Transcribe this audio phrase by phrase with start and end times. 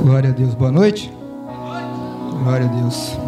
[0.00, 0.54] Glória a Deus.
[0.54, 1.12] Boa noite.
[2.42, 3.18] Glória a Deus.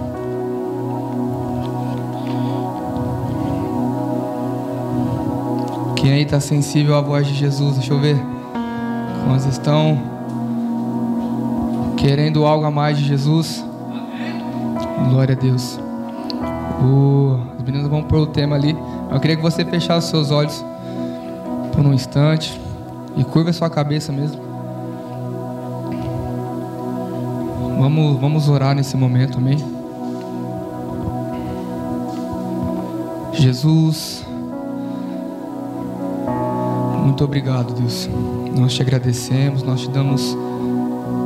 [5.96, 7.76] Quem aí está sensível à voz de Jesus?
[7.76, 8.16] Deixa eu ver.
[9.26, 9.98] Quantos estão
[11.96, 13.64] querendo algo a mais de Jesus?
[15.10, 15.78] Glória a Deus.
[16.82, 18.76] O, os meninos vão pôr o tema ali.
[19.10, 20.64] Eu queria que você fechasse os seus olhos
[21.72, 22.60] por um instante
[23.16, 24.49] e curva a sua cabeça mesmo.
[27.80, 29.56] Vamos, vamos orar nesse momento, amém?
[33.32, 34.22] Jesus,
[37.02, 38.06] muito obrigado, Deus.
[38.54, 40.36] Nós te agradecemos, nós te damos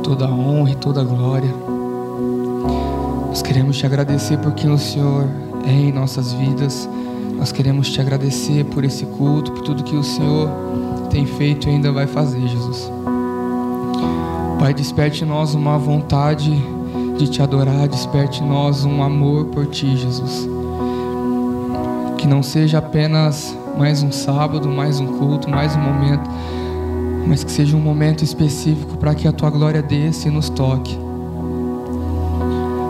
[0.01, 1.53] toda a honra e toda a glória.
[3.27, 5.27] Nós queremos te agradecer porque o Senhor
[5.67, 6.87] é em nossas vidas.
[7.37, 10.49] Nós queremos te agradecer por esse culto, por tudo que o Senhor
[11.09, 12.94] tem feito e ainda vai fazer, Jesus.
[14.65, 16.51] Pai, desperte em nós uma vontade
[17.19, 20.49] de te adorar, desperte em nós um amor por ti, Jesus.
[22.17, 26.27] Que não seja apenas mais um sábado, mais um culto, mais um momento,
[27.27, 30.97] mas que seja um momento específico para que a tua glória desça e nos toque.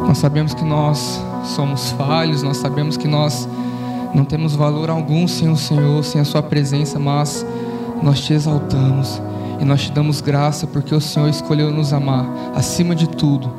[0.07, 3.49] Nós sabemos que nós somos falhos, nós sabemos que nós
[4.13, 7.45] não temos valor algum sem o Senhor, sem a Sua presença, mas
[8.01, 9.21] nós te exaltamos
[9.59, 12.25] e nós te damos graça porque o Senhor escolheu nos amar
[12.55, 13.51] acima de tudo.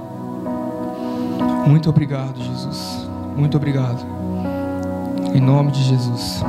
[1.67, 3.09] Muito obrigado, Jesus.
[3.37, 4.05] Muito obrigado.
[5.35, 6.43] Em nome de Jesus.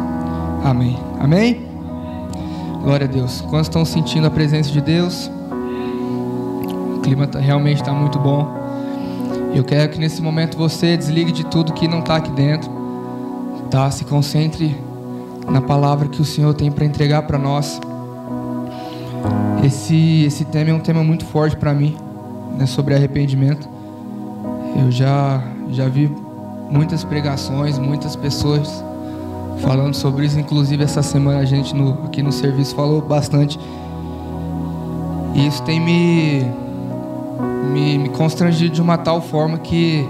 [0.64, 0.98] Amém.
[1.20, 1.68] Amém?
[2.84, 3.42] Glória a Deus.
[3.42, 5.30] Quantos estão sentindo a presença de Deus?
[6.96, 8.48] O clima tá, realmente está muito bom.
[9.54, 12.70] Eu quero que nesse momento você desligue de tudo que não está aqui dentro.
[13.72, 13.90] Tá?
[13.92, 14.78] Se concentre
[15.50, 17.80] na palavra que o Senhor tem para entregar para nós.
[19.64, 21.98] Esse, esse tema é um tema muito forte para mim,
[22.58, 23.68] né, sobre arrependimento.
[24.82, 26.12] Eu já, já vi
[26.70, 28.84] muitas pregações, muitas pessoas
[29.60, 30.40] falando sobre isso.
[30.40, 33.60] Inclusive, essa semana a gente no, aqui no serviço falou bastante.
[35.36, 36.46] E isso tem me,
[37.74, 40.08] me, me constrangido de uma tal forma que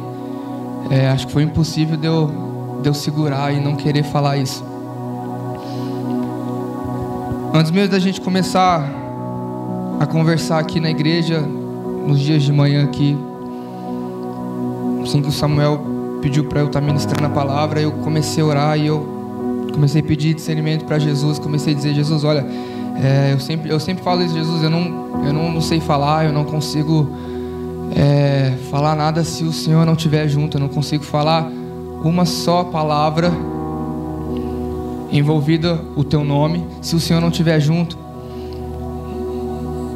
[0.89, 4.63] é, acho que foi impossível de eu, de eu segurar e não querer falar isso.
[7.57, 8.87] Antes mesmo da gente começar
[9.99, 13.17] a conversar aqui na igreja, nos dias de manhã aqui,
[15.01, 15.81] assim que o Samuel
[16.21, 20.03] pediu para eu estar ministrando a palavra, eu comecei a orar e eu comecei a
[20.03, 22.45] pedir discernimento para Jesus, comecei a dizer, Jesus, olha,
[23.03, 26.25] é, eu, sempre, eu sempre falo isso, Jesus, eu não, eu não, não sei falar,
[26.25, 27.09] eu não consigo
[27.95, 31.49] é, falar nada se o Senhor não estiver junto, eu não consigo falar
[32.03, 33.33] uma só palavra
[35.11, 37.97] envolvida o teu nome, se o Senhor não estiver junto.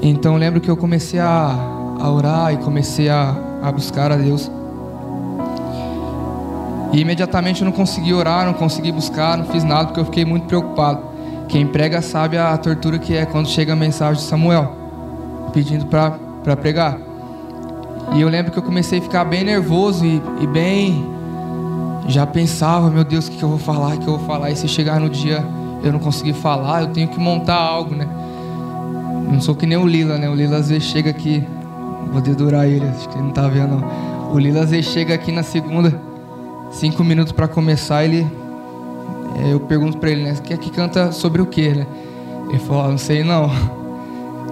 [0.01, 1.55] Então lembro que eu comecei a,
[1.99, 4.49] a orar e comecei a, a buscar a Deus.
[6.91, 10.25] E imediatamente eu não consegui orar, não consegui buscar, não fiz nada porque eu fiquei
[10.25, 11.01] muito preocupado.
[11.47, 14.73] Quem prega sabe a tortura que é quando chega a mensagem de Samuel,
[15.53, 16.97] pedindo para pregar.
[18.13, 21.20] E eu lembro que eu comecei a ficar bem nervoso e, e bem.
[22.11, 24.51] Já pensava, meu Deus, o que, eu vou falar, o que eu vou falar.
[24.51, 25.43] E se chegar no dia
[25.81, 28.07] eu não conseguir falar, eu tenho que montar algo, né?
[29.31, 30.29] Não sou que nem o Lila, né?
[30.29, 31.43] O Lila às vezes chega aqui.
[32.11, 34.33] Vou dedurar ele, acho que ele não tá vendo, não.
[34.33, 35.99] O Lila às vezes chega aqui na segunda
[36.71, 38.25] cinco minutos para começar, ele
[39.39, 41.87] é, eu pergunto para ele, né, quer que canta sobre o que, né?
[42.49, 43.49] Ele falou, ah, não sei não,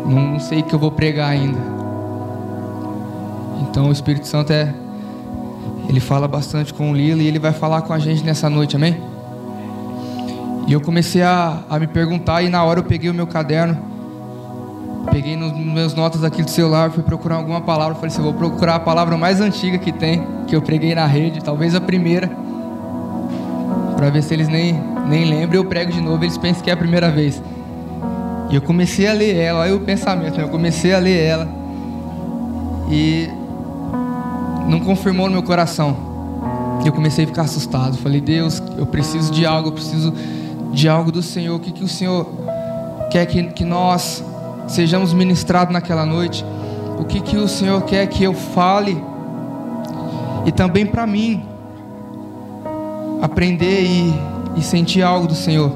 [0.05, 1.59] não sei que eu vou pregar ainda.
[3.61, 4.73] Então o Espírito Santo é,
[5.89, 8.75] ele fala bastante com o Lila e ele vai falar com a gente nessa noite,
[8.75, 8.95] amém?
[10.67, 13.75] E eu comecei a, a me perguntar e na hora eu peguei o meu caderno,
[15.11, 18.75] peguei nos meus notas aqui do celular, fui procurar alguma palavra, falei assim, vou procurar
[18.75, 22.29] a palavra mais antiga que tem que eu preguei na rede, talvez a primeira,
[23.97, 25.55] para ver se eles nem, nem lembram.
[25.55, 27.41] Eu prego de novo, eles pensam que é a primeira vez.
[28.51, 31.47] E eu comecei a ler ela, olha o pensamento, eu comecei a ler ela
[32.91, 33.38] e
[34.69, 35.97] não confirmou no meu coração.
[36.83, 37.97] E eu comecei a ficar assustado.
[37.97, 40.13] Falei, Deus, eu preciso de algo, eu preciso
[40.71, 41.55] de algo do Senhor.
[41.55, 42.27] O que, que o Senhor
[43.11, 44.23] quer que, que nós
[44.67, 46.45] sejamos ministrados naquela noite?
[46.99, 49.01] O que, que o Senhor quer que eu fale
[50.45, 51.43] e também para mim
[53.21, 54.13] aprender e,
[54.55, 55.71] e, sentir algo do Senhor.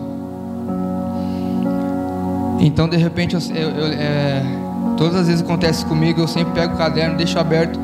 [2.59, 4.41] Então, de repente, eu, eu, é,
[4.95, 7.77] todas as vezes acontece comigo, eu sempre pego o caderno, deixo aberto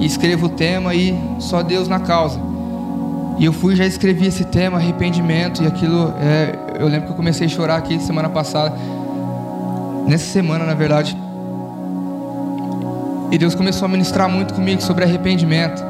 [0.00, 2.40] e escrevo o tema e só Deus na causa.
[3.38, 7.16] E eu fui já escrevi esse tema, arrependimento, e aquilo, é, eu lembro que eu
[7.16, 8.74] comecei a chorar aqui semana passada,
[10.06, 11.16] nessa semana, na verdade
[13.30, 15.84] E Deus começou a ministrar muito comigo sobre arrependimento.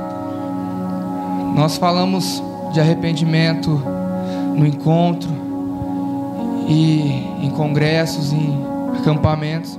[1.55, 3.71] Nós falamos de arrependimento
[4.57, 5.31] no encontro
[6.69, 8.59] e em congressos, em
[8.99, 9.79] acampamentos.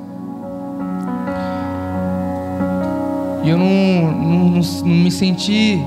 [3.43, 5.79] E eu não, não, não me senti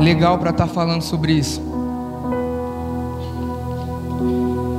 [0.00, 1.60] legal para estar tá falando sobre isso.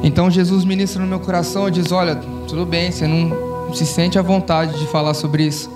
[0.04, 2.16] Então Jesus ministra no meu coração e diz: Olha,
[2.48, 5.70] tudo bem, você não se sente à vontade de falar sobre isso.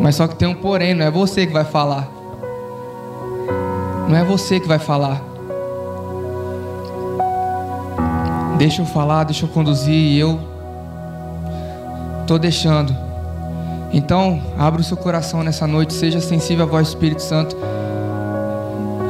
[0.00, 2.08] Mas só que tem um porém, não é você que vai falar.
[4.08, 5.22] Não é você que vai falar.
[8.58, 10.38] Deixa eu falar, deixa eu conduzir e eu
[12.26, 13.01] tô deixando.
[13.92, 17.56] Então, abra o seu coração nessa noite, seja sensível à voz do Espírito Santo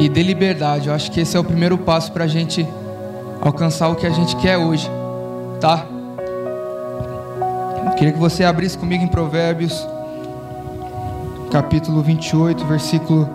[0.00, 0.88] e dê liberdade.
[0.88, 2.66] Eu acho que esse é o primeiro passo para a gente
[3.40, 4.90] alcançar o que a gente quer hoje,
[5.60, 5.86] tá?
[7.86, 9.86] Eu queria que você abrisse comigo em Provérbios,
[11.52, 13.28] capítulo 28, versículo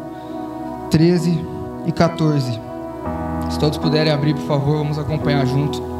[0.91, 1.45] 13
[1.85, 2.59] e 14.
[3.49, 5.96] Se todos puderem abrir, por favor, vamos acompanhar junto.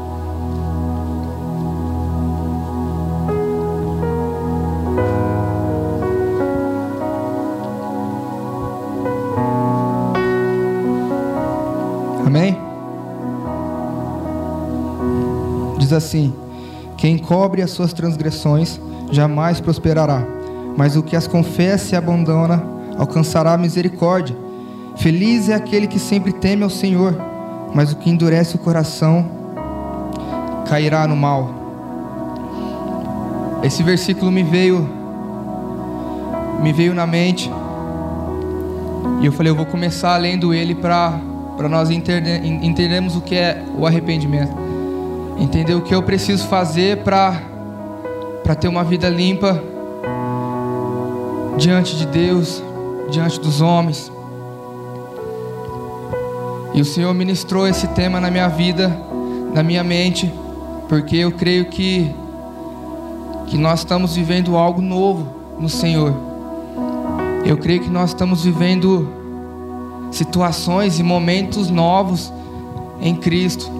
[15.98, 16.32] Assim:
[16.96, 18.80] Quem cobre as suas transgressões
[19.10, 20.22] jamais prosperará,
[20.76, 22.62] mas o que as confessa e abandona
[22.96, 24.36] alcançará misericórdia.
[24.96, 27.16] Feliz é aquele que sempre teme ao Senhor,
[27.74, 29.30] mas o que endurece o coração
[30.66, 31.54] cairá no mal.
[33.62, 34.88] Esse versículo me veio
[36.62, 37.50] me veio na mente.
[39.20, 41.20] E eu falei, eu vou começar lendo ele para
[41.56, 44.67] para nós entender, entendermos o que é o arrependimento.
[45.38, 47.42] Entender o que eu preciso fazer para
[48.42, 49.62] para ter uma vida limpa
[51.58, 52.62] diante de Deus,
[53.10, 54.10] diante dos homens.
[56.72, 58.96] E o Senhor ministrou esse tema na minha vida,
[59.52, 60.32] na minha mente,
[60.88, 62.10] porque eu creio que
[63.48, 65.26] que nós estamos vivendo algo novo
[65.58, 66.14] no Senhor.
[67.44, 69.08] Eu creio que nós estamos vivendo
[70.10, 72.32] situações e momentos novos
[73.00, 73.77] em Cristo.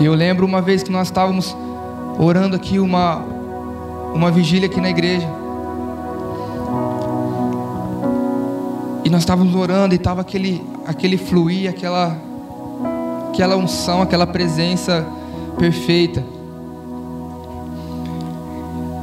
[0.00, 1.56] E eu lembro uma vez que nós estávamos
[2.18, 3.22] orando aqui uma
[4.14, 5.28] uma vigília aqui na igreja.
[9.04, 12.16] E nós estávamos orando e estava aquele aquele fluir, aquela
[13.28, 15.06] aquela unção, aquela presença
[15.58, 16.24] perfeita.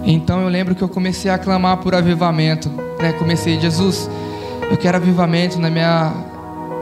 [0.03, 4.09] Então eu lembro que eu comecei a clamar por avivamento né, comecei, Jesus,
[4.69, 6.13] eu quero avivamento na minha,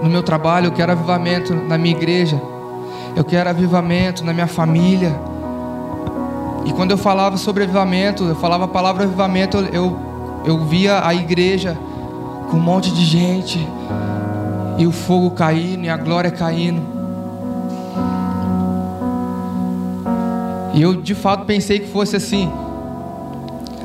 [0.01, 2.41] no meu trabalho, eu quero avivamento na minha igreja,
[3.15, 5.15] eu quero avivamento na minha família.
[6.65, 9.97] E quando eu falava sobre avivamento, eu falava a palavra avivamento, eu,
[10.45, 11.77] eu via a igreja
[12.49, 13.59] com um monte de gente,
[14.77, 16.81] e o fogo caindo, e a glória caindo.
[20.73, 22.51] E eu de fato pensei que fosse assim.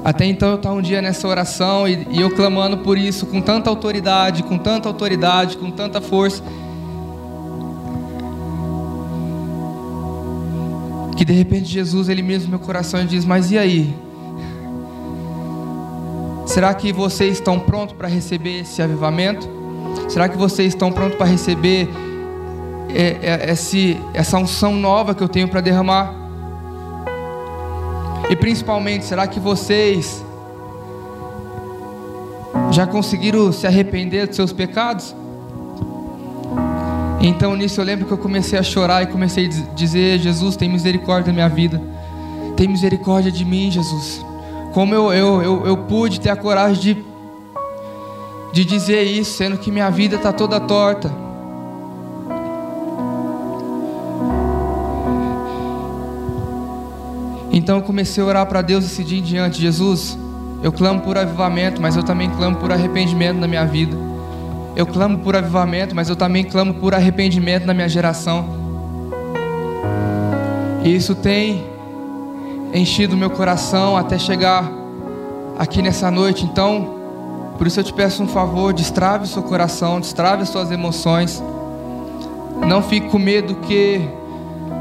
[0.04, 3.40] Até então eu estava um dia nessa oração e, e, eu clamando por isso com
[3.40, 6.42] tanta autoridade, com tanta autoridade, com tanta força.
[11.20, 13.94] Que de repente Jesus ele mesmo meu coração e diz: Mas e aí?
[16.46, 19.46] Será que vocês estão prontos para receber esse avivamento?
[20.08, 21.90] Será que vocês estão prontos para receber
[22.88, 26.14] é, é, esse, essa unção nova que eu tenho para derramar?
[28.30, 30.24] E principalmente, será que vocês
[32.70, 35.14] já conseguiram se arrepender dos seus pecados?
[37.20, 40.70] Então nisso eu lembro que eu comecei a chorar e comecei a dizer: Jesus, tem
[40.70, 41.80] misericórdia da minha vida,
[42.56, 44.24] tem misericórdia de mim, Jesus.
[44.72, 47.04] Como eu, eu, eu, eu pude ter a coragem de,
[48.52, 51.12] de dizer isso, sendo que minha vida está toda torta.
[57.52, 60.16] Então eu comecei a orar para Deus esse dia em diante: Jesus,
[60.62, 64.09] eu clamo por avivamento, mas eu também clamo por arrependimento na minha vida.
[64.76, 68.60] Eu clamo por avivamento, mas eu também clamo por arrependimento na minha geração.
[70.82, 71.64] E isso tem
[72.72, 74.70] enchido meu coração até chegar
[75.58, 76.44] aqui nessa noite.
[76.44, 77.00] Então,
[77.58, 81.42] por isso eu te peço um favor: destrave o seu coração, destrave as suas emoções.
[82.66, 84.00] Não fique com medo que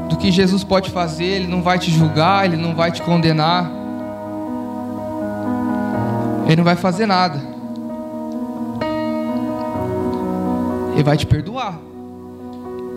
[0.08, 3.70] do que Jesus pode fazer, Ele não vai te julgar, Ele não vai te condenar,
[6.46, 7.40] Ele não vai fazer nada,
[11.00, 11.80] Ele vai te perdoar.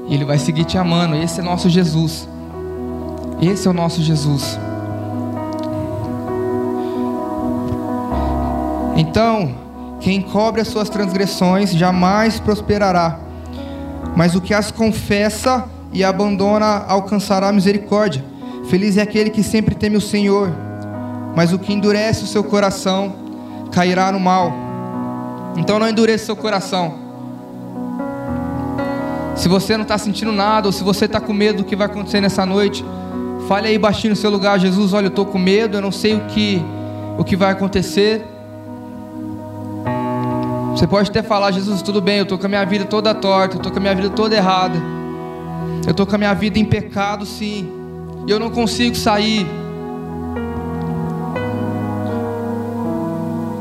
[0.10, 1.16] Ele vai seguir te amando.
[1.16, 2.28] Esse é nosso Jesus.
[3.42, 4.60] Esse é o nosso Jesus.
[8.98, 9.56] Então,
[10.02, 13.20] quem cobre as suas transgressões jamais prosperará,
[14.18, 18.22] mas o que as confessa e abandona alcançará misericórdia.
[18.66, 20.52] Feliz é aquele que sempre teme o Senhor,
[21.38, 23.16] mas o que endurece o seu coração
[23.72, 24.52] cairá no mal.
[25.56, 27.03] Então não endureça o seu coração.
[29.36, 31.88] Se você não está sentindo nada, ou se você está com medo do que vai
[31.88, 32.86] acontecer nessa noite,
[33.48, 36.16] fale aí baixinho no seu lugar, Jesus, olha, eu estou com medo, eu não sei
[36.16, 36.62] o que,
[37.18, 38.24] o que vai acontecer.
[40.72, 43.56] Você pode até falar, Jesus, tudo bem, eu estou com a minha vida toda torta,
[43.56, 44.82] eu estou com a minha vida toda errada.
[45.86, 47.70] Eu estou com a minha vida em pecado, sim.
[48.26, 49.46] E eu não consigo sair.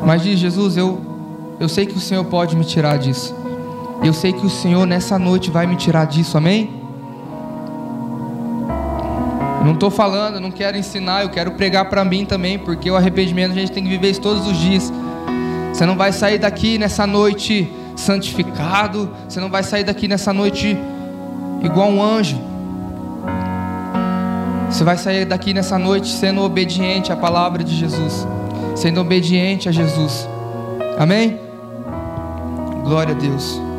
[0.05, 1.01] Mas diz Jesus, eu,
[1.59, 3.42] eu sei que o Senhor pode me tirar disso.
[4.05, 6.83] Eu sei que o Senhor nessa noite vai me tirar disso, amém?
[9.65, 13.53] Não estou falando, não quero ensinar, eu quero pregar para mim também, porque o arrependimento
[13.53, 14.93] a gente tem que viver isso todos os dias.
[15.73, 20.77] Você não vai sair daqui nessa noite santificado, você não vai sair daqui nessa noite
[21.63, 22.41] igual um anjo.
[24.69, 28.27] Você vai sair daqui nessa noite sendo obediente à palavra de Jesus,
[28.75, 30.29] sendo obediente a Jesus.
[30.99, 31.39] Amém?
[32.85, 33.72] Glória a Deus.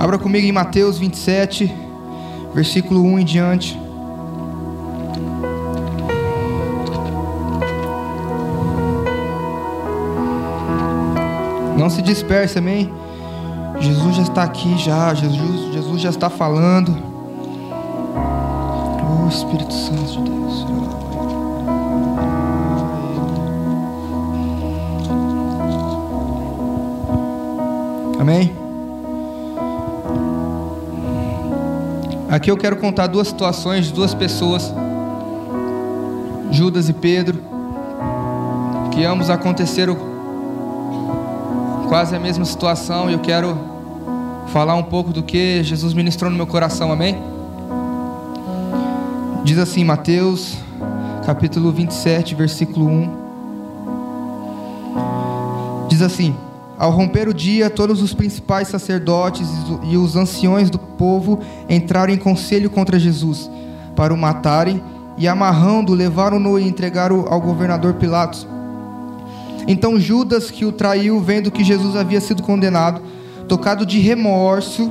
[0.00, 1.70] Abra comigo em Mateus 27,
[2.54, 3.78] versículo 1 em diante.
[11.76, 12.90] Não se disperse, amém?
[13.78, 16.96] Jesus já está aqui já, Jesus, Jesus já está falando.
[19.04, 20.66] Oh Espírito Santo de Deus.
[28.18, 28.69] Amém?
[32.30, 34.72] Aqui eu quero contar duas situações de duas pessoas,
[36.52, 37.42] Judas e Pedro,
[38.92, 39.96] que ambos aconteceram
[41.88, 43.58] quase a mesma situação e eu quero
[44.52, 47.18] falar um pouco do que Jesus ministrou no meu coração, amém?
[49.42, 50.56] Diz assim, Mateus,
[51.26, 53.20] capítulo 27, versículo 1.
[55.88, 56.36] Diz assim:
[56.78, 59.48] Ao romper o dia, todos os principais sacerdotes
[59.82, 63.50] e os anciões do povo entraram em conselho contra Jesus,
[63.96, 64.82] para o matarem,
[65.16, 68.46] e amarrando, levaram-no e entregaram ao governador Pilatos.
[69.66, 73.00] Então Judas, que o traiu, vendo que Jesus havia sido condenado,
[73.48, 74.90] tocado de remorso,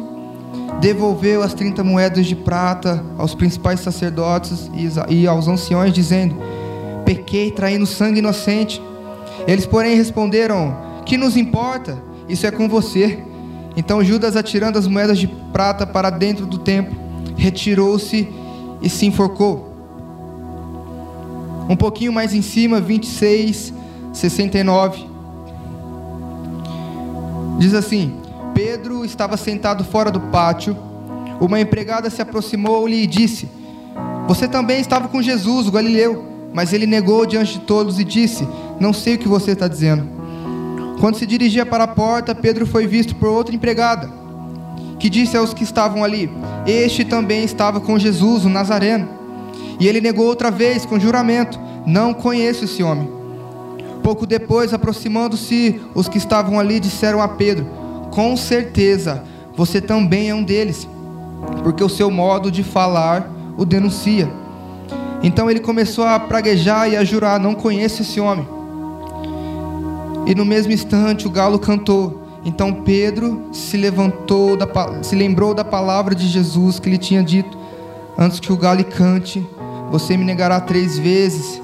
[0.81, 4.69] devolveu as 30 moedas de prata aos principais sacerdotes
[5.09, 6.35] e aos anciões, dizendo:
[7.05, 8.81] Pequei traindo sangue inocente.
[9.47, 10.75] Eles, porém, responderam:
[11.05, 12.01] Que nos importa?
[12.27, 13.28] Isso é com você.
[13.79, 16.99] Então Judas, atirando as moedas de prata para dentro do templo,
[17.37, 18.27] retirou-se
[18.81, 19.73] e se enforcou.
[21.69, 23.73] Um pouquinho mais em cima, 26,
[24.11, 25.07] 69.
[27.57, 28.17] Diz assim:
[28.53, 30.75] Pedro estava sentado fora do pátio.
[31.39, 33.49] Uma empregada se aproximou-lhe e disse:
[34.27, 36.25] Você também estava com Jesus, o Galileu.
[36.53, 38.45] Mas ele negou diante de todos e disse:
[38.77, 40.18] Não sei o que você está dizendo.
[40.99, 44.11] Quando se dirigia para a porta, Pedro foi visto por outra empregada,
[44.99, 46.29] que disse aos que estavam ali:
[46.67, 49.07] Este também estava com Jesus, o Nazareno.
[49.79, 53.09] E ele negou outra vez, com juramento: Não conheço esse homem.
[54.03, 57.65] Pouco depois, aproximando-se os que estavam ali, disseram a Pedro:
[58.11, 59.23] com certeza
[59.55, 60.87] você também é um deles,
[61.63, 64.29] porque o seu modo de falar o denuncia.
[65.23, 68.58] Então ele começou a praguejar e a jurar: Não conheço esse homem.
[70.29, 72.27] E no mesmo instante o galo cantou.
[72.45, 74.67] Então Pedro se levantou, da,
[75.03, 77.57] se lembrou da palavra de Jesus que lhe tinha dito:
[78.17, 79.45] Antes que o galo cante,
[79.91, 81.61] você me negará três vezes.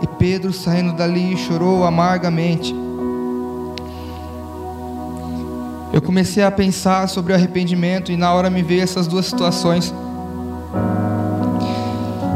[0.00, 2.74] E Pedro, saindo dali, chorou amargamente.
[5.96, 9.94] eu comecei a pensar sobre o arrependimento e na hora me veio essas duas situações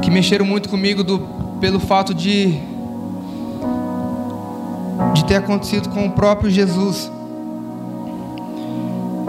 [0.00, 1.18] que mexeram muito comigo do,
[1.60, 2.58] pelo fato de
[5.20, 7.10] de ter acontecido com o próprio Jesus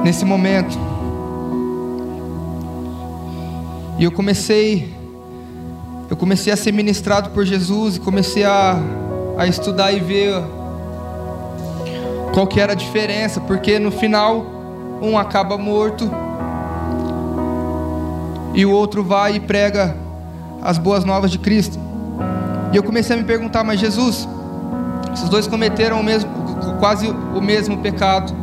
[0.03, 0.77] nesse momento.
[4.00, 4.93] E eu comecei
[6.10, 8.77] eu comecei a ser ministrado por Jesus e comecei a,
[9.38, 10.43] a estudar e ver
[12.33, 14.45] qual que era a diferença, porque no final
[15.01, 16.12] um acaba morto
[18.53, 19.95] e o outro vai e prega
[20.62, 21.79] as boas novas de Cristo.
[22.74, 24.27] E eu comecei a me perguntar, mas Jesus,
[25.13, 26.29] esses dois cometeram o mesmo,
[26.79, 28.33] quase o mesmo pecado.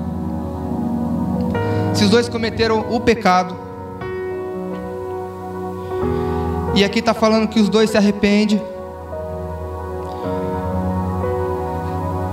[1.93, 3.57] Esses dois cometeram o pecado.
[6.75, 8.61] E aqui está falando que os dois se arrependem.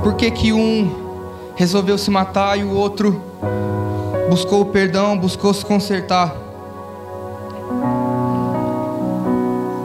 [0.05, 3.19] por que, que um resolveu se matar e o outro
[4.29, 6.31] buscou o perdão, buscou se consertar.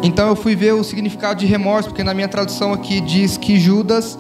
[0.03, 3.59] Então eu fui ver o significado de remorso, porque na minha tradução aqui diz que
[3.59, 4.19] Judas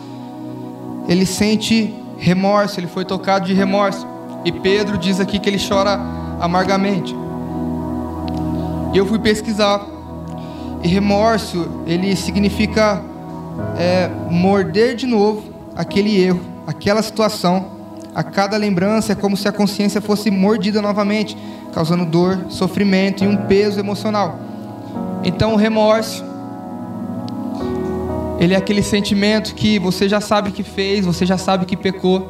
[1.10, 4.06] ele sente remorso, ele foi tocado de remorso.
[4.44, 5.98] E Pedro diz aqui que ele chora
[6.38, 7.12] amargamente.
[8.94, 9.84] E eu fui pesquisar.
[10.84, 13.02] E remorso, ele significa
[13.76, 15.42] é, morder de novo
[15.74, 17.80] aquele erro, aquela situação.
[18.14, 21.36] A cada lembrança é como se a consciência fosse mordida novamente,
[21.72, 24.38] causando dor, sofrimento e um peso emocional.
[25.24, 26.24] Então, o remorso,
[28.40, 32.26] ele é aquele sentimento que você já sabe que fez, você já sabe que pecou,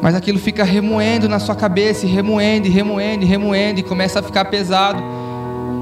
[0.00, 4.20] mas aquilo fica remoendo na sua cabeça, e remoendo, e remoendo, e remoendo, e começa
[4.20, 5.02] a ficar pesado,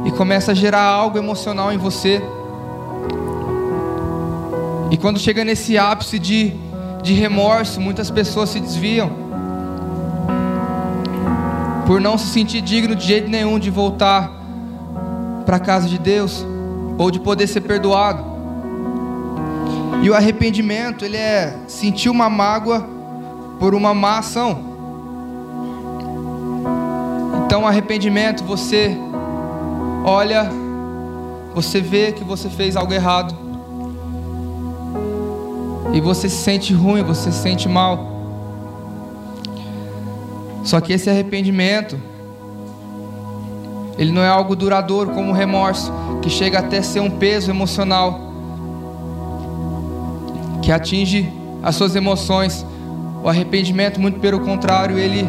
[0.07, 2.23] e começa a gerar algo emocional em você.
[4.91, 6.55] E quando chega nesse ápice de,
[7.03, 9.11] de remorso, muitas pessoas se desviam,
[11.87, 14.33] por não se sentir digno de jeito nenhum de voltar
[15.45, 16.43] para a casa de Deus,
[16.97, 18.32] ou de poder ser perdoado.
[20.03, 22.85] E o arrependimento, ele é sentir uma mágoa
[23.61, 24.73] por uma má ação.
[27.47, 28.97] Então, arrependimento, você
[30.05, 30.51] olha,
[31.55, 33.33] você vê que você fez algo errado.
[35.93, 38.11] E você se sente ruim, você se sente mal.
[40.65, 41.97] Só que esse arrependimento,
[43.97, 48.32] ele não é algo duradouro como o remorso, que chega até ser um peso emocional
[50.63, 51.31] que atinge
[51.63, 52.65] as suas emoções.
[53.23, 55.29] O arrependimento, muito pelo contrário, ele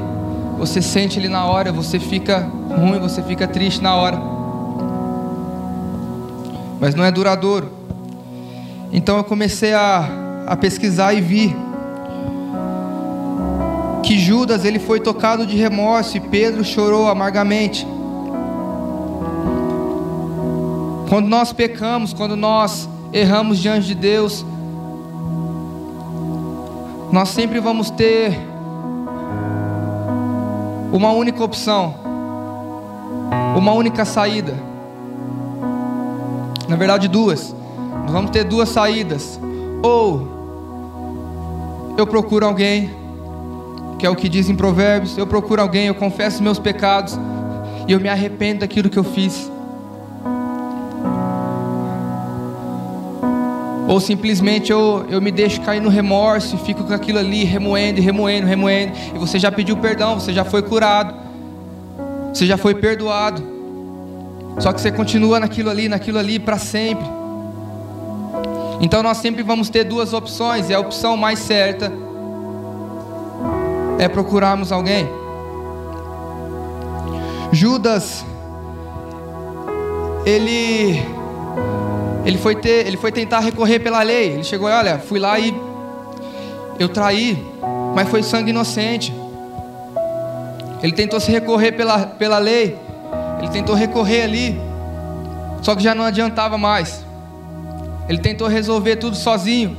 [0.57, 4.17] você sente ele na hora, você fica ruim, você fica triste na hora.
[6.79, 7.71] Mas não é duradouro.
[8.91, 10.07] Então eu comecei a,
[10.47, 11.55] a pesquisar e vi
[14.03, 17.87] que Judas ele foi tocado de remorso e Pedro chorou amargamente.
[21.09, 24.45] Quando nós pecamos, quando nós erramos diante de Deus,
[27.13, 28.35] nós sempre vamos ter
[30.91, 31.93] uma única opção,
[33.55, 34.55] uma única saída.
[36.67, 37.55] Na verdade, duas.
[38.01, 39.39] Nós vamos ter duas saídas.
[39.83, 40.27] Ou
[41.99, 42.89] eu procuro alguém,
[43.99, 47.15] que é o que diz em Provérbios, eu procuro alguém, eu confesso meus pecados
[47.87, 49.52] e eu me arrependo daquilo que eu fiz.
[53.93, 58.01] Ou simplesmente eu, eu me deixo cair no remorso e fico com aquilo ali remoendo,
[58.01, 58.91] remoendo, remoendo.
[59.13, 61.13] E você já pediu perdão, você já foi curado,
[62.33, 63.43] você já foi perdoado.
[64.57, 67.05] Só que você continua naquilo ali, naquilo ali para sempre.
[68.81, 71.93] Então nós sempre vamos ter duas opções, e a opção mais certa
[73.99, 75.07] é procurarmos alguém.
[77.51, 78.25] Judas,
[80.25, 80.99] ele
[82.25, 84.33] ele foi, ter, ele foi tentar recorrer pela lei.
[84.33, 85.53] Ele chegou e olha, fui lá e
[86.79, 87.45] eu traí,
[87.93, 89.13] mas foi sangue inocente.
[90.81, 92.77] Ele tentou se recorrer pela, pela lei.
[93.39, 94.59] Ele tentou recorrer ali.
[95.61, 97.05] Só que já não adiantava mais.
[98.07, 99.77] Ele tentou resolver tudo sozinho.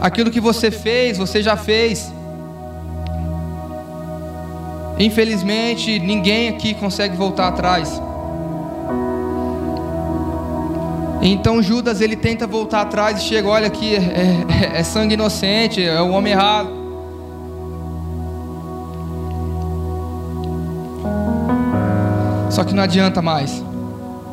[0.00, 2.12] Aquilo que você fez, você já fez.
[4.98, 8.00] Infelizmente, ninguém aqui consegue voltar atrás.
[11.22, 15.82] Então Judas ele tenta voltar atrás e chega, olha aqui, é, é, é sangue inocente,
[15.82, 16.70] é o homem errado.
[22.50, 23.62] Só que não adianta mais.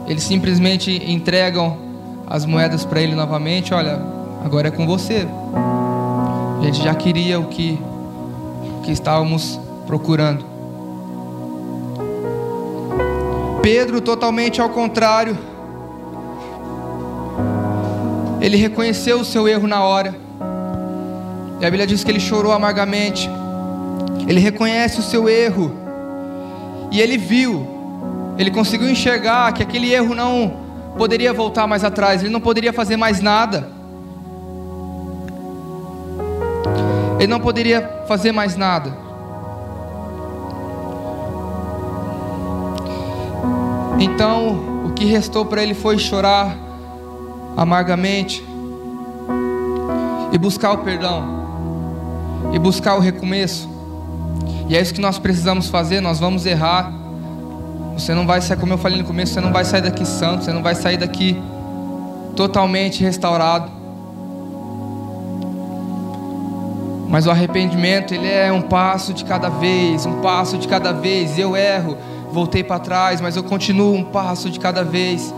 [0.08, 1.78] Eles simplesmente entregam
[2.26, 3.74] as moedas para ele novamente.
[3.74, 4.02] Olha,
[4.44, 5.28] agora é com você.
[6.60, 7.78] A gente já queria o que,
[8.80, 10.46] o que estávamos procurando.
[13.62, 15.38] Pedro, totalmente ao contrário
[18.48, 20.16] ele reconheceu o seu erro na hora.
[21.60, 23.30] E a Bíblia diz que ele chorou amargamente.
[24.26, 25.70] Ele reconhece o seu erro.
[26.90, 27.68] E ele viu,
[28.38, 30.62] ele conseguiu enxergar que aquele erro não
[30.98, 33.70] poderia voltar mais atrás, ele não poderia fazer mais nada.
[37.20, 38.98] Ele não poderia fazer mais nada.
[44.00, 46.67] Então, o que restou para ele foi chorar
[47.58, 48.46] amargamente
[50.32, 51.38] e buscar o perdão
[52.54, 53.68] e buscar o recomeço.
[54.70, 56.00] E é isso que nós precisamos fazer.
[56.02, 56.94] Nós vamos errar.
[57.94, 60.44] Você não vai sair, como eu falei no começo, você não vai sair daqui santo,
[60.44, 61.42] você não vai sair daqui
[62.36, 63.72] totalmente restaurado.
[67.10, 71.40] Mas o arrependimento, ele é um passo de cada vez, um passo de cada vez.
[71.40, 71.98] Eu erro,
[72.32, 75.34] voltei para trás, mas eu continuo um passo de cada vez.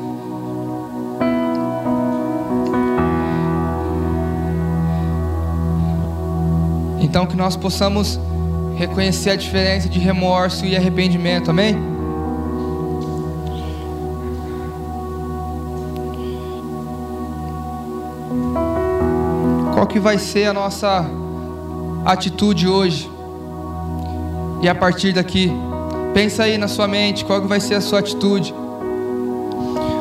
[7.10, 8.19] Então que nós possamos
[8.76, 11.76] reconhecer a diferença de remorso e arrependimento, amém?
[19.74, 21.04] Qual que vai ser a nossa
[22.06, 23.10] atitude hoje?
[24.62, 25.52] E a partir daqui,
[26.13, 28.54] pensa aí na sua mente, qual que vai ser a sua atitude?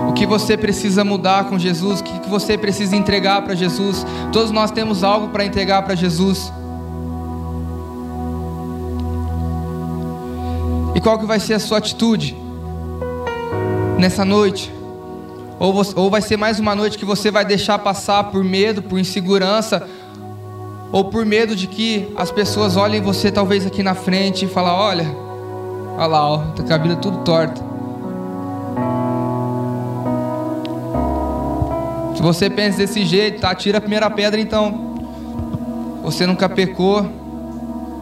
[0.06, 2.00] O que você precisa mudar com Jesus?
[2.00, 4.04] O que você precisa entregar para Jesus?
[4.30, 6.52] Todos nós temos algo para entregar para Jesus.
[10.98, 12.36] E qual que vai ser a sua atitude
[13.96, 14.68] nessa noite?
[15.56, 18.82] Ou, você, ou vai ser mais uma noite que você vai deixar passar por medo,
[18.82, 19.86] por insegurança,
[20.90, 24.72] ou por medo de que as pessoas olhem você talvez aqui na frente e falem:
[24.72, 25.16] olha,
[25.96, 27.62] olha lá, ó, tá vida tudo torta.
[32.16, 34.96] Se você pensa desse jeito, tá, tira a primeira pedra então.
[36.02, 37.08] Você nunca pecou,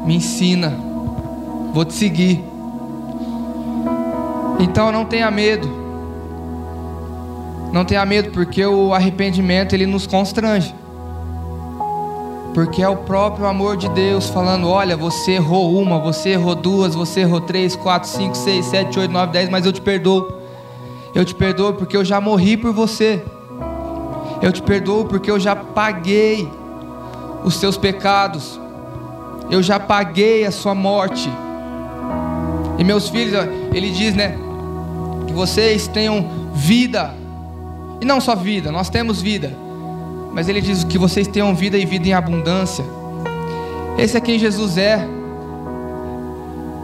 [0.06, 0.72] me ensina,
[1.74, 2.55] vou te seguir.
[4.58, 5.68] Então não tenha medo.
[7.72, 10.74] Não tenha medo, porque o arrependimento ele nos constrange.
[12.54, 16.94] Porque é o próprio amor de Deus falando: olha, você errou uma, você errou duas,
[16.94, 20.40] você errou três, quatro, cinco, seis, sete, oito, nove, dez, mas eu te perdoo.
[21.14, 23.22] Eu te perdoo porque eu já morri por você.
[24.40, 26.48] Eu te perdoo porque eu já paguei
[27.44, 28.58] os seus pecados.
[29.50, 31.30] Eu já paguei a sua morte.
[32.78, 34.45] E meus filhos, ele diz, né?
[35.36, 37.14] Vocês tenham vida.
[38.00, 39.52] E não só vida, nós temos vida.
[40.32, 42.82] Mas ele diz que vocês tenham vida e vida em abundância.
[43.98, 45.06] Esse é quem Jesus é.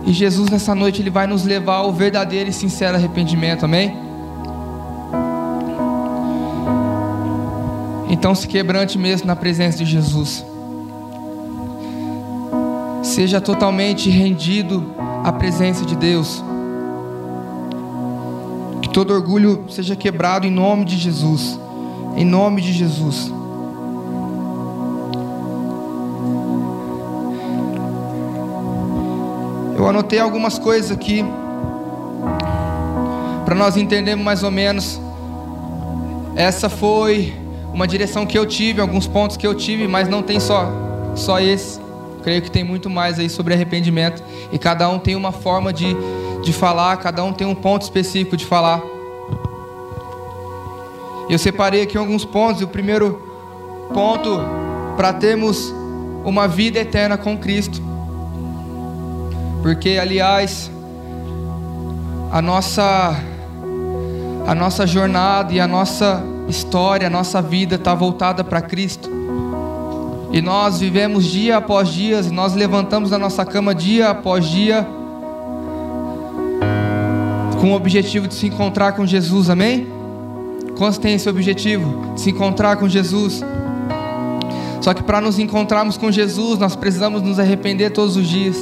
[0.04, 3.96] E Jesus nessa noite ele vai nos levar ao verdadeiro e sincero arrependimento, amém?
[8.10, 10.44] Então se quebrante mesmo na presença de Jesus.
[13.02, 16.44] Seja totalmente rendido à presença de Deus.
[18.92, 21.58] Todo orgulho seja quebrado em nome de Jesus.
[22.16, 23.32] Em nome de Jesus.
[29.76, 31.24] Eu anotei algumas coisas aqui
[33.44, 35.00] para nós entendermos mais ou menos.
[36.36, 37.34] Essa foi
[37.72, 40.70] uma direção que eu tive, alguns pontos que eu tive, mas não tem só
[41.14, 41.80] só esse.
[42.22, 45.96] Creio que tem muito mais aí sobre arrependimento e cada um tem uma forma de,
[46.42, 48.82] de falar, cada um tem um ponto específico de falar.
[51.28, 52.62] Eu separei aqui alguns pontos.
[52.62, 53.22] O primeiro
[53.94, 54.40] ponto
[54.96, 55.72] para termos
[56.24, 57.80] uma vida eterna com Cristo.
[59.62, 60.70] Porque, aliás,
[62.30, 63.16] a nossa
[64.46, 69.08] a nossa jornada e a nossa história, a nossa vida está voltada para Cristo.
[70.32, 74.86] E nós vivemos dia após dia, nós levantamos da nossa cama dia após dia,
[77.62, 79.86] com o objetivo de se encontrar com Jesus, amém?
[80.76, 82.12] Quantos têm esse objetivo?
[82.12, 83.40] De se encontrar com Jesus.
[84.80, 88.56] Só que para nos encontrarmos com Jesus, nós precisamos nos arrepender todos os dias.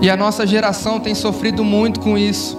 [0.00, 2.56] E a nossa geração tem sofrido muito com isso.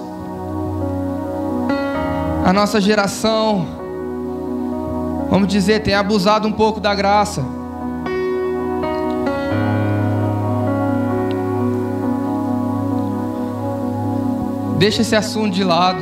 [2.45, 3.65] A nossa geração,
[5.31, 7.43] vamos dizer, tem abusado um pouco da graça.
[14.79, 16.01] Deixa esse assunto de lado.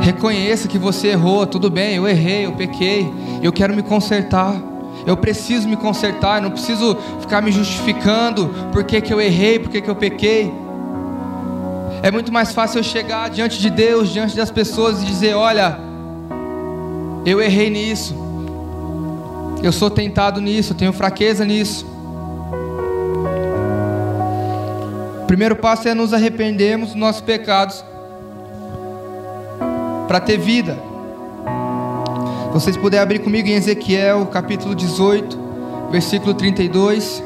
[0.00, 4.56] Reconheça que você errou, tudo bem, eu errei, eu pequei, eu quero me consertar.
[5.04, 9.70] Eu preciso me consertar, eu não preciso ficar me justificando por que, eu errei, por
[9.70, 10.50] que, que eu pequei.
[12.02, 15.78] É muito mais fácil eu chegar diante de Deus, diante das pessoas e dizer: Olha,
[17.26, 18.16] eu errei nisso,
[19.62, 21.95] eu sou tentado nisso, eu tenho fraqueza nisso.
[25.26, 27.84] Primeiro passo é nos arrependermos dos nossos pecados
[30.06, 30.76] para ter vida
[32.56, 35.38] vocês puderem abrir comigo em Ezequiel, capítulo 18,
[35.90, 37.22] versículo 32.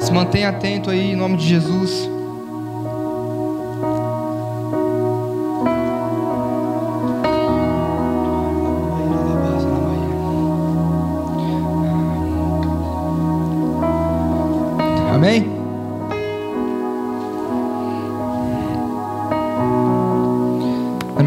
[0.00, 2.10] Se mantenha atento aí em nome de Jesus.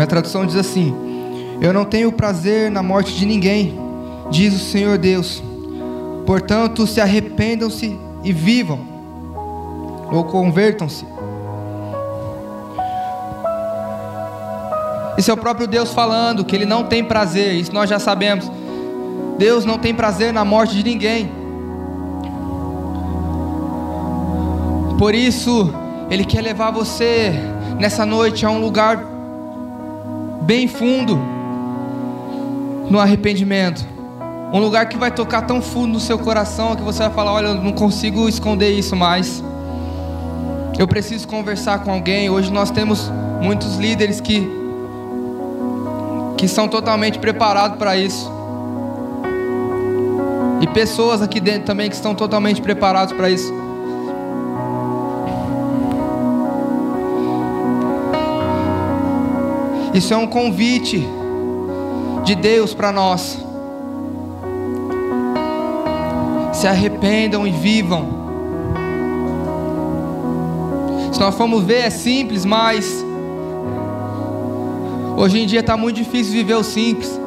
[0.04, 0.94] Minha tradução diz assim:
[1.62, 3.80] Eu não tenho prazer na morte de ninguém,
[4.30, 5.42] diz o Senhor Deus.
[6.26, 8.80] Portanto, se arrependam-se e vivam,
[10.12, 11.06] ou convertam-se.
[15.18, 18.52] Isso é o próprio Deus falando que Ele não tem prazer, isso nós já sabemos.
[19.38, 21.32] Deus não tem prazer na morte de ninguém.
[24.98, 25.74] Por isso,
[26.10, 27.34] Ele quer levar você
[27.80, 29.12] nessa noite a um lugar
[30.43, 31.19] bem fundo
[32.89, 33.86] no arrependimento.
[34.51, 37.47] Um lugar que vai tocar tão fundo no seu coração que você vai falar: Olha,
[37.47, 39.43] eu não consigo esconder isso mais.
[40.77, 42.29] Eu preciso conversar com alguém.
[42.29, 44.47] Hoje nós temos muitos líderes que,
[46.38, 48.32] que são totalmente preparados para isso.
[50.62, 53.53] E pessoas aqui dentro também que estão totalmente preparados para isso.
[59.93, 61.08] Isso é um convite
[62.23, 63.38] de Deus para nós.
[66.51, 68.23] Se arrependam e vivam.
[71.12, 73.06] Se nós formos ver, é simples, mas
[75.15, 77.19] hoje em dia está muito difícil viver o simples,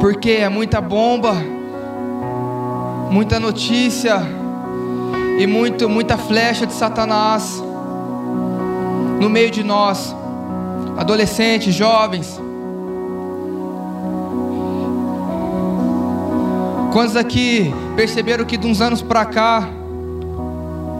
[0.00, 1.36] porque é muita bomba,
[3.10, 4.20] muita notícia
[5.38, 7.62] e muito, muita flecha de Satanás
[9.20, 10.14] no meio de nós,
[10.96, 12.40] adolescentes, jovens.
[16.92, 19.68] Quantos aqui perceberam que de uns anos para cá,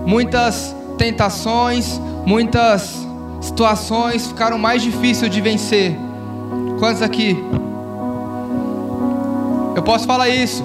[0.04, 3.06] muitas tentações, muitas
[3.40, 5.96] situações ficaram mais difíceis de vencer?
[6.80, 7.36] Quantos aqui?
[9.76, 10.64] Eu posso falar isso.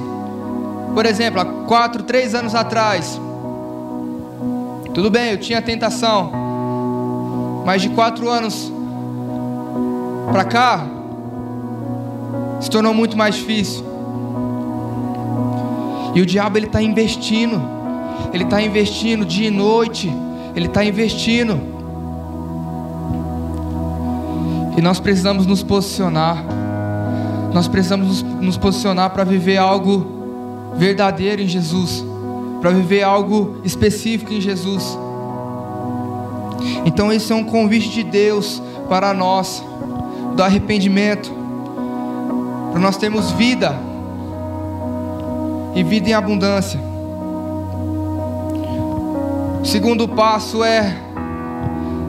[0.95, 3.21] Por exemplo, há quatro, três anos atrás,
[4.93, 6.31] tudo bem, eu tinha tentação,
[7.63, 8.73] mas de quatro anos
[10.31, 10.87] para cá,
[12.59, 13.83] se tornou muito mais difícil.
[16.15, 17.61] E o diabo ele está investindo,
[18.33, 20.11] ele está investindo dia e noite,
[20.55, 21.59] ele está investindo.
[24.77, 26.43] E nós precisamos nos posicionar,
[27.53, 32.03] nós precisamos nos, posicionar para viver algo verdadeiro em Jesus,
[32.61, 34.97] para viver algo específico em Jesus.
[36.85, 39.63] Então, esse é um convite de Deus para nós,
[40.39, 41.29] do arrependimento,
[42.71, 43.77] para nós termos vida
[45.75, 46.79] e vida em abundância.
[49.61, 50.95] O segundo passo é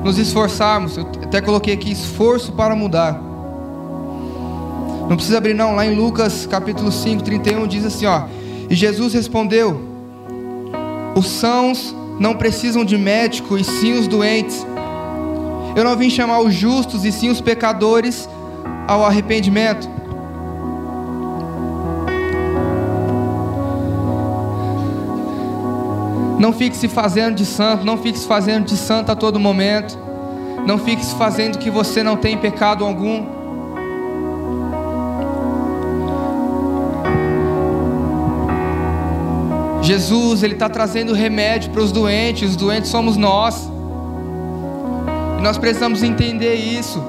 [0.05, 0.97] nos esforçarmos.
[0.97, 3.21] Eu até coloquei aqui esforço para mudar.
[5.09, 8.27] Não precisa abrir não, lá em Lucas capítulo 5, 31 diz assim, ó:
[8.71, 9.83] "E Jesus respondeu:
[11.17, 14.65] Os sãos não precisam de médico, e sim os doentes.
[15.75, 18.29] Eu não vim chamar os justos, e sim os pecadores
[18.87, 19.89] ao arrependimento."
[26.39, 29.99] Não fique se fazendo de santo, não fique se fazendo de santo a todo momento.
[30.67, 33.27] Não fique se fazendo que você não tem pecado algum.
[39.83, 43.70] Jesus, Ele está trazendo remédio para os doentes, os doentes somos nós.
[45.41, 47.03] E nós precisamos entender isso.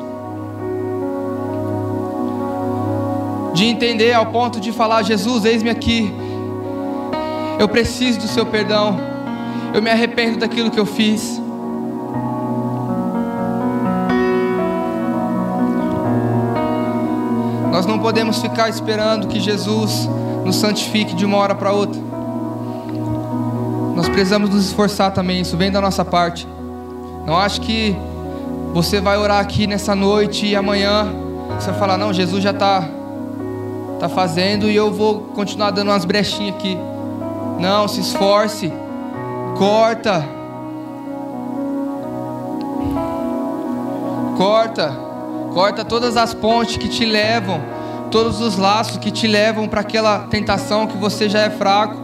[3.54, 6.10] De entender ao ponto de falar: Jesus, eis-me aqui.
[7.60, 8.98] Eu preciso do seu perdão.
[9.74, 11.42] Eu me arrependo daquilo que eu fiz.
[17.70, 20.10] Nós não podemos ficar esperando que Jesus
[20.46, 22.00] nos santifique de uma hora para outra.
[23.94, 26.48] Nós precisamos nos esforçar também, isso vem da nossa parte.
[27.26, 27.94] Não acho que
[28.74, 31.08] você vai orar aqui nessa noite e amanhã
[31.60, 32.88] você vai falar: Não, Jesus já está
[34.00, 36.78] tá fazendo e eu vou continuar dando umas brechinhas aqui.
[37.60, 38.72] Não, se esforce
[39.62, 40.26] Corta.
[44.36, 44.92] Corta.
[45.54, 47.62] Corta todas as pontes que te levam,
[48.10, 51.96] todos os laços que te levam para aquela tentação que você já é fraco.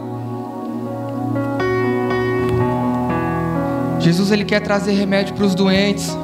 [3.98, 6.16] Jesus ele quer trazer remédio para os doentes.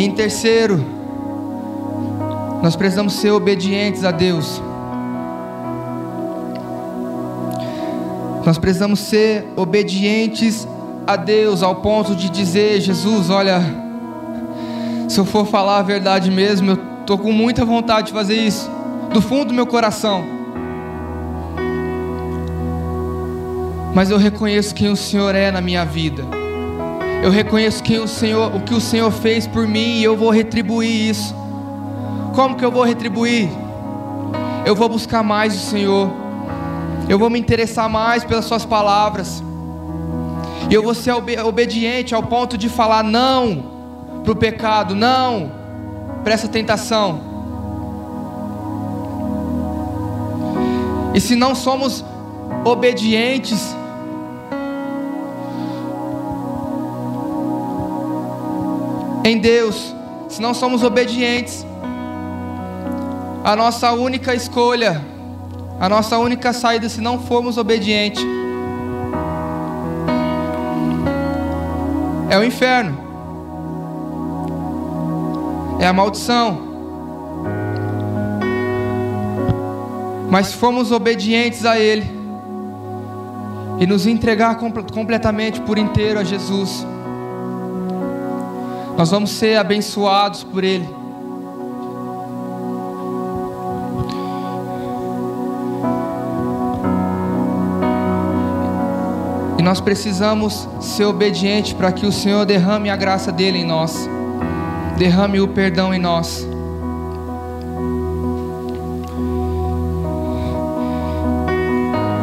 [0.00, 0.82] Em terceiro,
[2.62, 4.62] nós precisamos ser obedientes a Deus.
[8.46, 10.66] Nós precisamos ser obedientes
[11.06, 13.60] a Deus ao ponto de dizer: Jesus, olha,
[15.06, 18.70] se eu for falar a verdade mesmo, eu estou com muita vontade de fazer isso,
[19.12, 20.40] do fundo do meu coração.
[23.92, 26.39] mas eu reconheço quem o Senhor é na minha vida.
[27.22, 30.30] Eu reconheço quem o Senhor, o que o Senhor fez por mim e eu vou
[30.30, 31.34] retribuir isso.
[32.34, 33.50] Como que eu vou retribuir?
[34.64, 36.10] Eu vou buscar mais o Senhor.
[37.10, 39.42] Eu vou me interessar mais pelas suas palavras.
[40.70, 43.64] E eu vou ser obediente ao ponto de falar não
[44.22, 45.52] para o pecado, não
[46.24, 47.20] para essa tentação.
[51.12, 52.02] E se não somos
[52.64, 53.76] obedientes,
[59.30, 59.94] em Deus,
[60.28, 61.64] se não somos obedientes,
[63.44, 65.00] a nossa única escolha,
[65.78, 68.24] a nossa única saída, se não formos obedientes,
[72.28, 72.98] é o inferno,
[75.78, 76.68] é a maldição.
[80.28, 82.18] Mas se formos obedientes a Ele
[83.78, 86.86] e nos entregar completamente por inteiro a Jesus,
[89.00, 90.86] nós vamos ser abençoados por Ele.
[99.58, 104.06] E nós precisamos ser obedientes para que o Senhor derrame a graça dele em nós,
[104.98, 106.46] derrame o perdão em nós.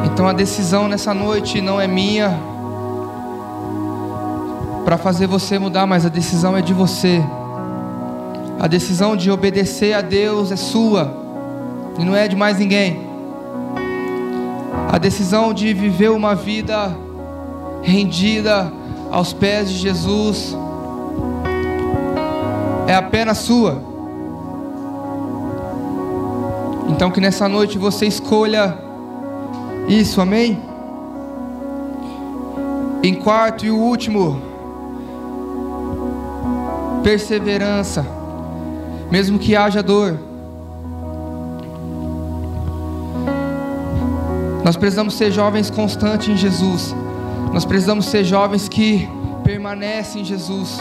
[0.05, 2.39] Então a decisão nessa noite não é minha
[4.87, 7.21] para fazer você mudar, mas a decisão é de você.
[8.57, 11.13] A decisão de obedecer a Deus é sua
[11.99, 13.05] e não é de mais ninguém.
[14.89, 16.95] A decisão de viver uma vida
[17.83, 18.71] rendida
[19.11, 20.55] aos pés de Jesus
[22.87, 23.83] é apenas sua.
[26.87, 28.77] Então que nessa noite você escolha
[29.89, 30.57] isso, amém?
[33.03, 34.46] Em quarto e último,
[37.07, 38.05] perseverança,
[39.09, 40.19] mesmo que haja dor.
[44.61, 46.93] Nós precisamos ser jovens constantes em Jesus.
[47.53, 49.07] Nós precisamos ser jovens que
[49.41, 50.79] permanecem em Jesus.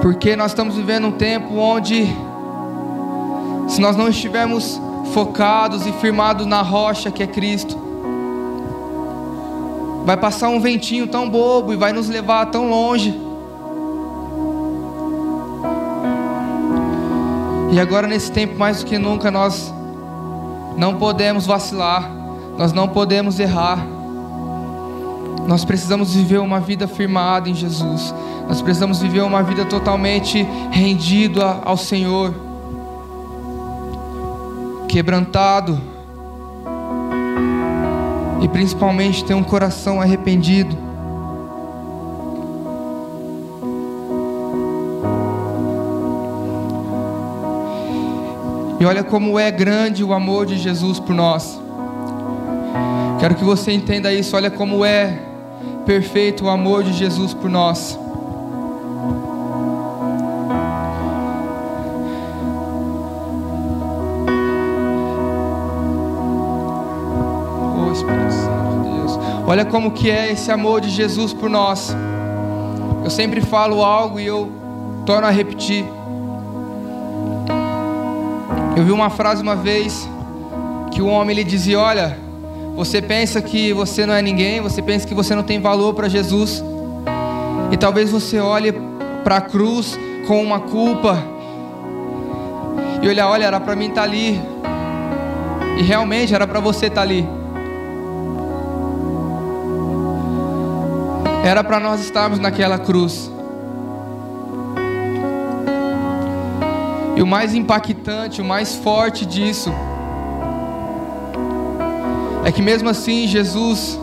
[0.00, 2.06] Porque nós estamos vivendo um tempo onde,
[3.68, 4.80] se nós não estivermos
[5.12, 7.81] focados e firmados na rocha que é Cristo.
[10.04, 13.18] Vai passar um ventinho tão bobo e vai nos levar tão longe.
[17.70, 19.72] E agora, nesse tempo, mais do que nunca, nós
[20.76, 22.10] não podemos vacilar,
[22.58, 23.78] nós não podemos errar.
[25.46, 28.14] Nós precisamos viver uma vida firmada em Jesus.
[28.48, 32.34] Nós precisamos viver uma vida totalmente rendida ao Senhor
[34.92, 35.80] quebrantado
[38.42, 40.76] e principalmente ter um coração arrependido.
[48.80, 51.60] E olha como é grande o amor de Jesus por nós.
[53.20, 54.34] Quero que você entenda isso.
[54.34, 55.20] Olha como é
[55.86, 57.96] perfeito o amor de Jesus por nós.
[69.52, 71.94] Olha como que é esse amor de Jesus por nós.
[73.04, 74.50] Eu sempre falo algo e eu
[75.04, 75.84] torno a repetir.
[78.74, 80.08] Eu vi uma frase uma vez
[80.90, 82.16] que o homem ele dizia: "Olha,
[82.74, 86.08] você pensa que você não é ninguém, você pensa que você não tem valor para
[86.08, 86.64] Jesus.
[87.70, 88.72] E talvez você olhe
[89.22, 91.22] para a cruz com uma culpa
[93.02, 94.40] e olhar, olha, era para mim estar tá ali.
[95.78, 97.41] E realmente era para você estar tá ali.
[101.44, 103.30] Era para nós estarmos naquela cruz.
[107.16, 109.72] E o mais impactante, o mais forte disso,
[112.44, 113.98] é que mesmo assim Jesus,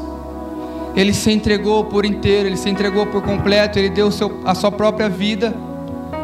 [0.96, 4.72] ele se entregou por inteiro, ele se entregou por completo, ele deu seu, a sua
[4.72, 5.54] própria vida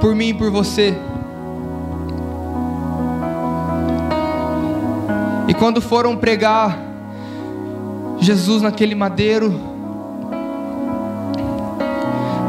[0.02, 0.96] por mim e por você.
[5.48, 6.78] E quando foram pregar
[8.20, 9.75] Jesus naquele madeiro,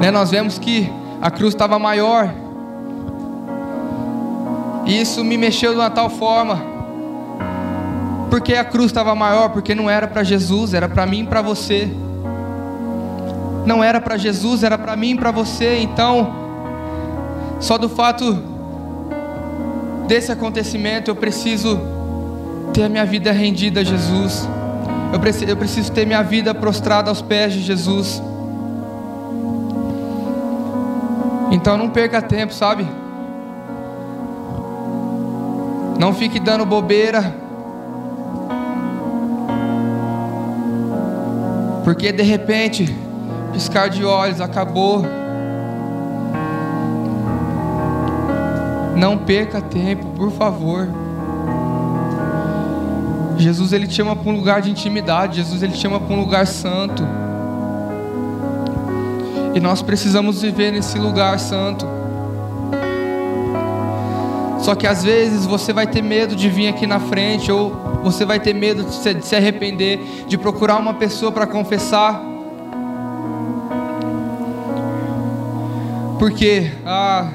[0.06, 0.88] né, nós vemos que
[1.20, 2.32] a cruz estava maior.
[4.84, 6.62] E isso me mexeu de uma tal forma.
[8.30, 9.48] Porque a cruz estava maior?
[9.48, 11.90] Porque não era para Jesus, era para mim e para você.
[13.66, 15.78] Não era para Jesus, era para mim e para você.
[15.78, 16.32] Então,
[17.58, 18.40] só do fato
[20.06, 21.80] desse acontecimento eu preciso
[22.72, 24.48] ter a minha vida rendida a Jesus.
[25.12, 28.22] Eu preciso, eu preciso ter minha vida prostrada aos pés de Jesus.
[31.50, 32.86] Então não perca tempo, sabe?
[35.98, 37.34] Não fique dando bobeira.
[41.84, 42.96] Porque de repente,
[43.52, 45.04] piscar de olhos, acabou.
[48.96, 50.88] Não perca tempo, por favor.
[53.38, 56.20] Jesus ele te chama para um lugar de intimidade, Jesus ele te chama para um
[56.20, 57.06] lugar santo.
[59.56, 61.86] E nós precisamos viver nesse lugar santo.
[64.60, 67.70] Só que às vezes você vai ter medo de vir aqui na frente, ou
[68.04, 69.98] você vai ter medo de se, de se arrepender,
[70.28, 72.20] de procurar uma pessoa para confessar.
[76.18, 77.30] Porque, ah,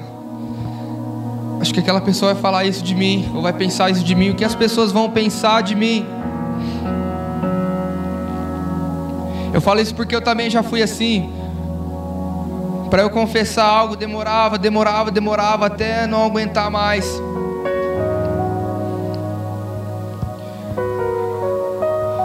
[1.59, 4.30] acho que aquela pessoa vai falar isso de mim, ou vai pensar isso de mim,
[4.30, 6.05] o que as pessoas vão pensar de mim.
[9.51, 11.41] Eu falo isso porque eu também já fui assim.
[12.92, 17.10] Para eu confessar algo demorava, demorava, demorava até não aguentar mais.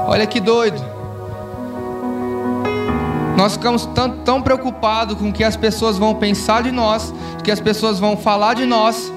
[0.08, 0.82] Olha que doido.
[3.36, 7.44] Nós ficamos tão, tão preocupados com o que as pessoas vão pensar de nós, o
[7.44, 9.12] que as pessoas vão falar de nós,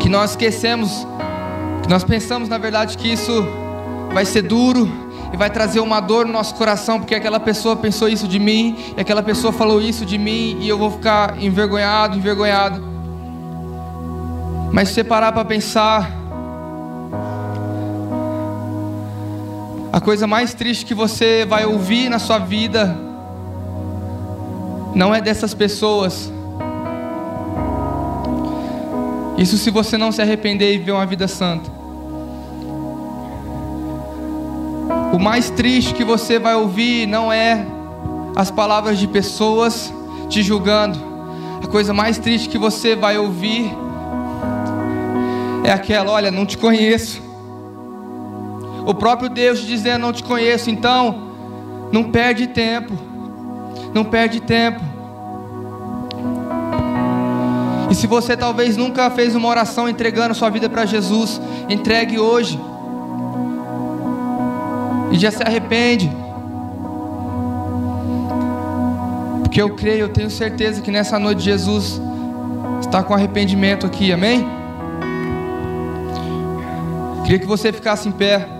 [0.00, 1.06] que nós esquecemos,
[1.82, 3.46] que nós pensamos na verdade que isso
[4.14, 5.03] vai ser duro
[5.34, 8.76] e vai trazer uma dor no nosso coração, porque aquela pessoa pensou isso de mim,
[8.96, 12.80] e aquela pessoa falou isso de mim, e eu vou ficar envergonhado, envergonhado.
[14.70, 16.08] Mas se você parar para pensar,
[19.92, 22.96] a coisa mais triste que você vai ouvir na sua vida
[24.94, 26.32] não é dessas pessoas,
[29.36, 31.73] isso se você não se arrepender e viver uma vida santa.
[35.14, 37.64] O mais triste que você vai ouvir não é
[38.34, 39.94] as palavras de pessoas
[40.28, 40.98] te julgando.
[41.62, 43.72] A coisa mais triste que você vai ouvir
[45.62, 47.22] é aquela: olha, não te conheço.
[48.84, 50.68] O próprio Deus te dizendo: não te conheço.
[50.68, 51.28] Então,
[51.92, 52.92] não perde tempo.
[53.94, 54.80] Não perde tempo.
[57.88, 62.58] E se você talvez nunca fez uma oração entregando sua vida para Jesus, entregue hoje.
[65.14, 66.10] E já se arrepende.
[69.44, 72.00] Porque eu creio, eu tenho certeza que nessa noite Jesus
[72.80, 74.44] está com arrependimento aqui, amém?
[77.22, 78.53] Queria que você ficasse em pé.